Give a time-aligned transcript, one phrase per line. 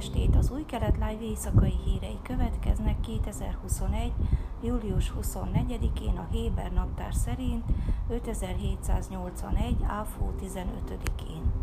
[0.00, 0.36] estét!
[0.36, 4.12] Az új kelet live éjszakai hírei következnek 2021.
[4.62, 7.64] július 24-én a Héber naptár szerint
[8.08, 9.76] 5781.
[9.82, 11.59] áfó 15-én.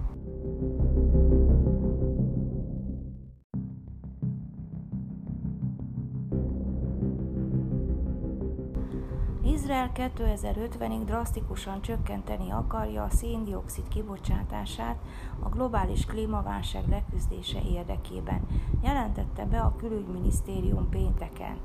[9.68, 14.98] Izrael 2050-ig drasztikusan csökkenteni akarja a széndiokszid kibocsátását
[15.39, 18.48] a globális klímaválság leküzdése érdekében,
[18.84, 21.58] jelentette be a külügyminisztérium pénteken.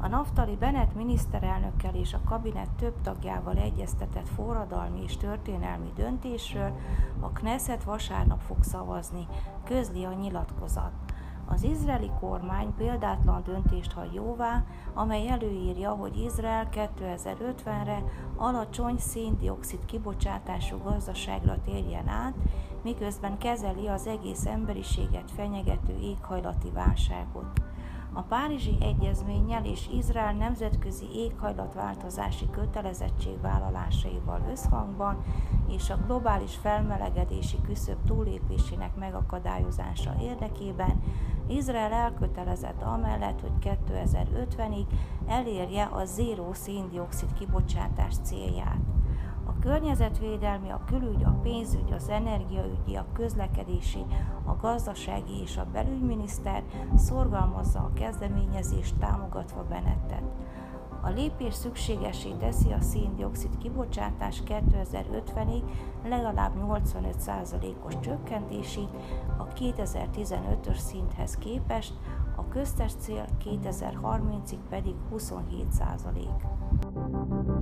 [0.00, 6.72] A Naftali Bennett miniszterelnökkel és a kabinet több tagjával egyeztetett forradalmi és történelmi döntésről
[7.20, 9.26] a Knesset vasárnap fog szavazni,
[9.64, 11.11] közli a nyilatkozat.
[11.46, 14.64] Az izraeli kormány példátlan döntést hagy jóvá,
[14.94, 18.02] amely előírja, hogy Izrael 2050-re
[18.36, 22.34] alacsony széndiokszid kibocsátású gazdaságra térjen át,
[22.82, 27.71] miközben kezeli az egész emberiséget fenyegető éghajlati válságot.
[28.14, 35.24] A Párizsi Egyezménnyel és Izrael nemzetközi éghajlatváltozási kötelezettségvállalásaival összhangban
[35.68, 41.02] és a globális felmelegedési küszöb túlépésének megakadályozása érdekében
[41.48, 44.86] Izrael elkötelezett amellett, hogy 2050-ig
[45.26, 48.91] elérje a zéró széndiokszid kibocsátás célját.
[49.44, 54.04] A környezetvédelmi, a külügy, a pénzügy, az energiaügyi, a közlekedési,
[54.44, 56.62] a gazdasági és a belügyminiszter
[56.96, 60.22] szorgalmazza a kezdeményezést támogatva Benettet.
[61.04, 65.62] A lépés szükségesé teszi a széndiokszid kibocsátás 2050-ig
[66.08, 68.90] legalább 85%-os csökkentését
[69.38, 71.94] a 2015-ös szinthez képest,
[72.36, 77.61] a köztes cél 2030-ig pedig 27%.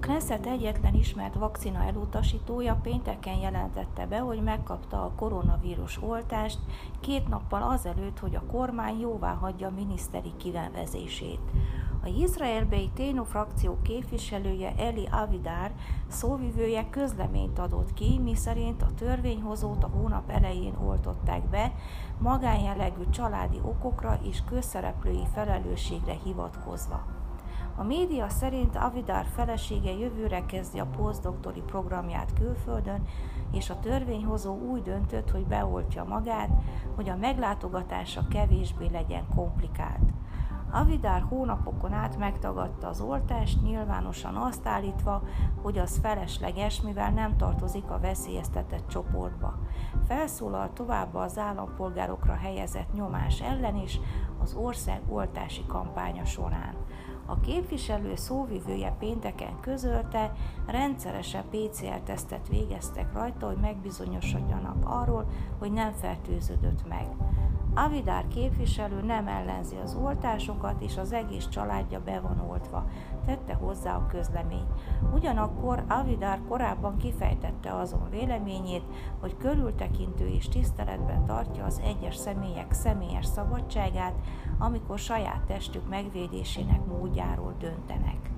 [0.00, 6.58] Knesset egyetlen ismert vakcina elutasítója pénteken jelentette be, hogy megkapta a koronavírus oltást
[7.00, 11.40] két nappal azelőtt, hogy a kormány jóvá hagyja miniszteri kinevezését.
[12.02, 15.72] A izraelbeli Téno frakció képviselője Eli Avidár
[16.08, 21.72] szóvivője közleményt adott ki, miszerint a törvényhozót a hónap elején oltották be,
[22.18, 27.17] magánjellegű családi okokra és közszereplői felelősségre hivatkozva.
[27.78, 33.02] A média szerint Avidar felesége jövőre kezdi a posztdoktori programját külföldön,
[33.52, 36.48] és a törvényhozó úgy döntött, hogy beoltja magát,
[36.94, 40.12] hogy a meglátogatása kevésbé legyen komplikált.
[40.70, 45.22] Avidár hónapokon át megtagadta az oltást, nyilvánosan azt állítva,
[45.62, 49.54] hogy az felesleges, mivel nem tartozik a veszélyeztetett csoportba.
[50.06, 54.00] Felszólal továbbá az állampolgárokra helyezett nyomás ellen is
[54.42, 56.74] az ország oltási kampánya során.
[57.30, 60.32] A képviselő szóvivője pénteken közölte,
[60.66, 65.28] rendszeresen PCR-tesztet végeztek rajta, hogy megbizonyosodjanak arról,
[65.58, 67.06] hogy nem fertőződött meg.
[67.84, 72.86] Avidár képviselő nem ellenzi az oltásokat, és az egész családja be van oltva,
[73.26, 74.66] tette hozzá a közlemény.
[75.14, 78.84] Ugyanakkor Avidár korábban kifejtette azon véleményét,
[79.20, 84.14] hogy körültekintő és tiszteletben tartja az egyes személyek személyes szabadságát,
[84.58, 88.30] amikor saját testük megvédésének módjáról döntenek.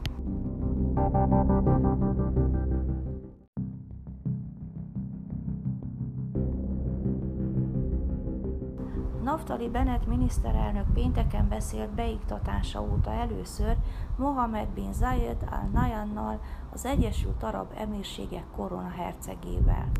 [9.22, 13.76] Naftali Bennett miniszterelnök pénteken beszélt beiktatása óta először
[14.16, 16.41] Mohamed bin Zayed al-Nayannal,
[16.72, 19.91] az Egyesült Arab Emírségek korona hercegével.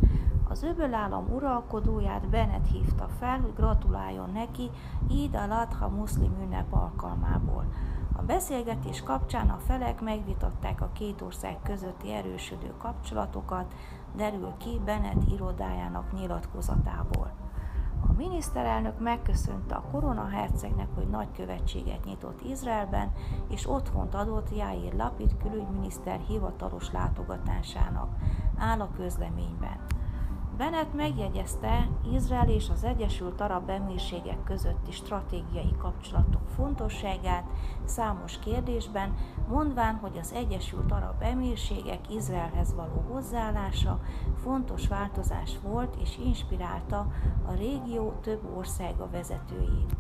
[0.49, 4.71] Az öböl állam uralkodóját Bennett hívta fel, hogy gratuláljon neki
[5.11, 7.65] Eid al-Adha muszlim ünnep alkalmából.
[8.17, 13.75] A beszélgetés kapcsán a felek megvitatták a két ország közötti erősödő kapcsolatokat,
[14.17, 17.30] derül ki Bennett irodájának nyilatkozatából.
[18.21, 23.13] Miniszterelnök megköszönte a koronahercegnek, hogy nagykövetséget nyitott Izraelben,
[23.49, 28.09] és otthont adott Jair Lapid külügyminiszter hivatalos látogatásának,
[28.59, 29.79] áll a közleményben.
[30.61, 37.45] Bennett megjegyezte Izrael és az Egyesült Arab Emírségek közötti stratégiai kapcsolatok fontosságát
[37.85, 39.15] számos kérdésben,
[39.49, 44.01] mondván, hogy az Egyesült Arab Emírségek Izraelhez való hozzáállása
[44.43, 47.07] fontos változás volt és inspirálta
[47.47, 49.97] a régió több országa vezetőjét.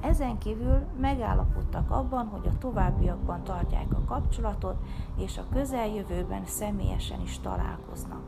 [0.00, 4.76] Ezen kívül megállapodtak abban, hogy a továbbiakban tartják a kapcsolatot,
[5.16, 8.22] és a közeljövőben személyesen is találkoznak.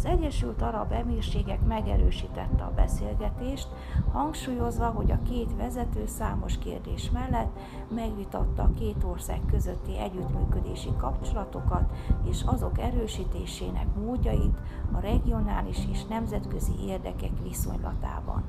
[0.00, 3.68] Az Egyesült Arab Emírségek megerősítette a beszélgetést,
[4.12, 7.58] hangsúlyozva, hogy a két vezető számos kérdés mellett
[7.94, 11.92] megvitatta a két ország közötti együttműködési kapcsolatokat
[12.24, 14.58] és azok erősítésének módjait
[14.92, 18.44] a regionális és nemzetközi érdekek viszonylatában.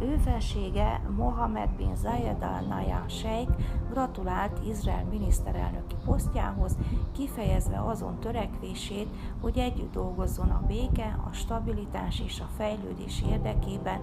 [0.00, 3.52] Ő felsége Mohamed bin Zayed al Nahyan Sheikh
[3.90, 6.76] gratulált Izrael miniszterelnöki posztjához,
[7.12, 9.08] kifejezve azon törekvését,
[9.40, 14.00] hogy együtt dolgozzon a béke, a stabilitás és a fejlődés érdekében,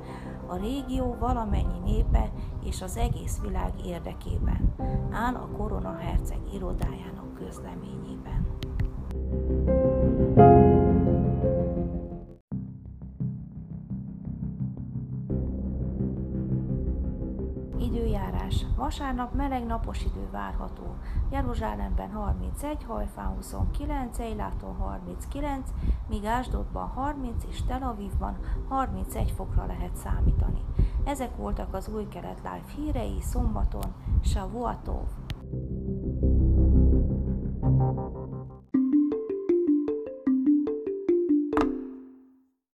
[0.47, 2.31] a régió valamennyi népe
[2.63, 4.73] és az egész világ érdekében,
[5.11, 5.97] áll a Korona
[6.53, 8.45] irodájának közleményében.
[9.31, 10.60] Időjárás.
[18.91, 20.95] Vasárnap meleg napos idő várható.
[21.29, 25.69] Jeruzsálemben 31, Hajfán 29, Eiláton 39,
[26.07, 30.61] míg Ásdodban 30 és Tel Avivban 31 fokra lehet számítani.
[31.05, 33.93] Ezek voltak az új kelet live hírei szombaton,
[34.23, 35.07] Shavuatov.